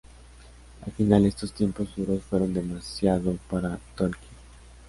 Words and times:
Al 0.83 0.91
final 0.93 1.27
estos 1.27 1.53
tiempos 1.53 1.89
duros 1.95 2.23
fueron 2.23 2.55
demasiado 2.55 3.37
para 3.47 3.77
Tolkki. 3.95 4.27